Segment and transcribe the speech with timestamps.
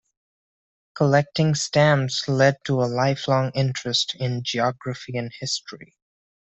[0.95, 5.95] Collecting stamps led to a lifelong interest in geography and history.